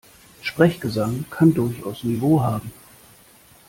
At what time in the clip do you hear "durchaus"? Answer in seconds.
1.53-2.03